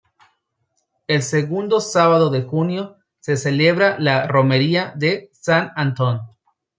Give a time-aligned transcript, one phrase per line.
[1.05, 6.21] El segundo sábado de junio se celebra la romería de "San Antón".